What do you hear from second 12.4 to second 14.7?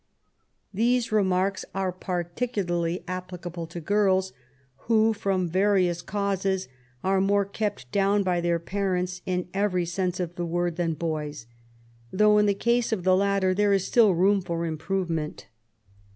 the case of the latter there is still room for